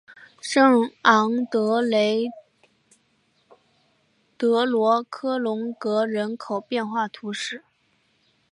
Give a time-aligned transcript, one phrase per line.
[0.41, 2.25] 圣昂德雷
[4.35, 7.63] 德罗科龙格人口变化图示